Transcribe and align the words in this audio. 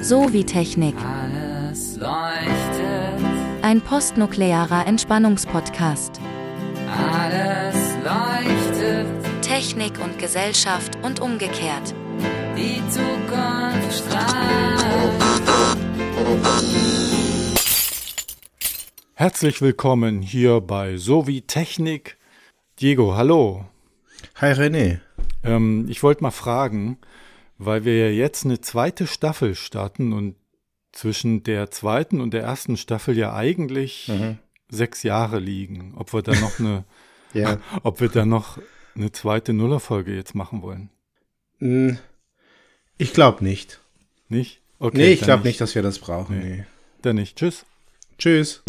So 0.00 0.32
wie 0.32 0.44
Technik. 0.44 0.94
Alles 0.96 1.96
leuchtet, 1.96 3.24
Ein 3.62 3.80
postnuklearer 3.80 4.86
Entspannungspodcast. 4.86 6.20
alles 6.88 7.76
leuchtet, 8.04 9.06
Technik 9.42 9.92
und 10.02 10.18
Gesellschaft 10.18 10.96
und 11.02 11.20
umgekehrt. 11.20 11.94
die 12.56 12.80
Zukunft 12.90 13.98
strahlt. 13.98 14.34
Herzlich 19.14 19.60
willkommen 19.62 20.22
hier 20.22 20.60
bei 20.60 20.96
Sowie 20.96 21.42
Technik. 21.42 22.18
Diego, 22.80 23.14
hallo. 23.16 23.64
Hi 24.36 24.52
René. 24.52 25.00
Ähm, 25.44 25.86
ich 25.88 26.02
wollte 26.02 26.22
mal 26.22 26.30
fragen, 26.30 26.98
weil 27.58 27.84
wir 27.84 27.98
ja 28.08 28.10
jetzt 28.14 28.44
eine 28.44 28.60
zweite 28.60 29.06
Staffel 29.06 29.54
starten 29.54 30.12
und 30.12 30.36
zwischen 30.92 31.42
der 31.42 31.70
zweiten 31.70 32.20
und 32.20 32.32
der 32.34 32.42
ersten 32.42 32.76
Staffel 32.76 33.16
ja 33.16 33.34
eigentlich 33.34 34.10
sechs 34.68 35.02
Jahre 35.02 35.38
liegen, 35.38 35.94
ob 35.96 36.12
wir 36.12 36.22
da 36.22 36.32
noch 36.40 36.58
eine, 36.60 36.84
Ja. 37.34 37.58
ob 37.82 38.00
wir 38.00 38.08
da 38.08 38.24
noch 38.24 38.58
eine 38.94 39.10
zweite 39.10 39.52
Nullerfolge 39.52 40.14
jetzt 40.14 40.34
machen 40.36 40.62
wollen. 40.62 40.90
Hm, 41.58 41.98
Ich 42.96 43.12
glaube 43.12 43.42
nicht. 43.42 43.80
Nicht? 44.28 44.60
Okay. 44.78 44.98
nee, 44.98 45.12
ich 45.12 45.20
glaube 45.22 45.42
nicht, 45.44 45.60
dass 45.60 45.74
wir 45.74 45.82
das 45.82 45.98
brauchen. 45.98 46.38
Nee. 46.38 46.56
Nee. 46.58 46.64
Dann 47.02 47.16
nicht. 47.16 47.36
Tschüss. 47.36 47.66
Tschüss. 48.18 48.62